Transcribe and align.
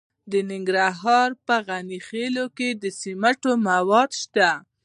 د 0.31 0.33
ننګرهار 0.51 1.29
په 1.45 1.55
غني 1.67 1.99
خیل 2.07 2.35
کې 2.57 2.69
د 2.81 2.83
سمنټو 2.99 3.51
مواد 3.67 4.09
شته. 4.21 4.49